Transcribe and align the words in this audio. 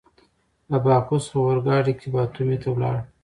له 0.71 0.77
باکو 0.85 1.17
څخه 1.25 1.37
اورګاډي 1.39 1.93
کې 1.99 2.07
باتومي 2.15 2.57
ته 2.63 2.69
ولاړ. 2.71 2.95